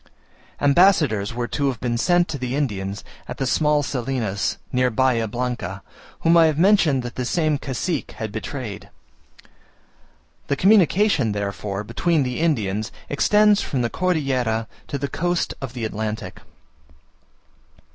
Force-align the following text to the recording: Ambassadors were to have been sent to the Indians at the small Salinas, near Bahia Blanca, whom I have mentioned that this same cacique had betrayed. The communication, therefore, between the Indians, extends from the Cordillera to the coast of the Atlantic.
Ambassadors 0.59 1.31
were 1.31 1.47
to 1.47 1.67
have 1.67 1.79
been 1.79 1.95
sent 1.95 2.27
to 2.27 2.39
the 2.39 2.55
Indians 2.55 3.03
at 3.27 3.37
the 3.37 3.45
small 3.45 3.83
Salinas, 3.83 4.57
near 4.71 4.89
Bahia 4.89 5.27
Blanca, 5.27 5.83
whom 6.21 6.35
I 6.37 6.47
have 6.47 6.57
mentioned 6.57 7.03
that 7.03 7.13
this 7.13 7.29
same 7.29 7.59
cacique 7.59 8.13
had 8.13 8.31
betrayed. 8.31 8.89
The 10.47 10.55
communication, 10.55 11.33
therefore, 11.33 11.83
between 11.83 12.23
the 12.23 12.39
Indians, 12.39 12.91
extends 13.09 13.61
from 13.61 13.83
the 13.83 13.91
Cordillera 13.91 14.67
to 14.87 14.97
the 14.97 15.07
coast 15.07 15.53
of 15.61 15.73
the 15.73 15.85
Atlantic. 15.85 16.39